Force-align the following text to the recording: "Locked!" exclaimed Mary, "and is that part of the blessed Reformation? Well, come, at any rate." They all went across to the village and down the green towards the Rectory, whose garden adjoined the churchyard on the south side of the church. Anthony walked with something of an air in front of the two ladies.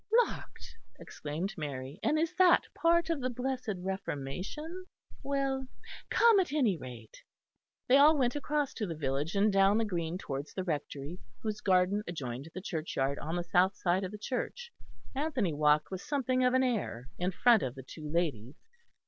"Locked!" 0.25 0.77
exclaimed 0.99 1.53
Mary, 1.59 1.99
"and 2.01 2.17
is 2.17 2.33
that 2.37 2.65
part 2.73 3.11
of 3.11 3.21
the 3.21 3.29
blessed 3.29 3.75
Reformation? 3.77 4.85
Well, 5.21 5.67
come, 6.09 6.39
at 6.39 6.51
any 6.51 6.75
rate." 6.75 7.21
They 7.87 7.97
all 7.97 8.17
went 8.17 8.35
across 8.35 8.73
to 8.73 8.87
the 8.87 8.95
village 8.95 9.35
and 9.35 9.53
down 9.53 9.77
the 9.77 9.85
green 9.85 10.17
towards 10.17 10.55
the 10.55 10.63
Rectory, 10.63 11.19
whose 11.43 11.61
garden 11.61 12.01
adjoined 12.07 12.49
the 12.55 12.61
churchyard 12.61 13.19
on 13.19 13.35
the 13.35 13.43
south 13.43 13.75
side 13.75 14.03
of 14.03 14.11
the 14.11 14.17
church. 14.17 14.73
Anthony 15.13 15.53
walked 15.53 15.91
with 15.91 16.01
something 16.01 16.43
of 16.43 16.55
an 16.55 16.63
air 16.63 17.07
in 17.19 17.29
front 17.29 17.61
of 17.61 17.75
the 17.75 17.83
two 17.83 18.09
ladies. 18.09 18.55